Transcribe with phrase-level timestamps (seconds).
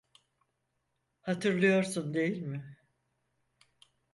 [1.21, 2.77] Hatırlıyorsun değil mi?